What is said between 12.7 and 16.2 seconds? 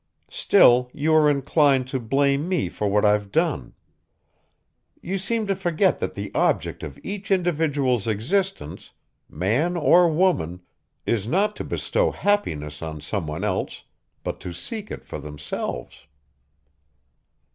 on some one else, but to seek it for themselves."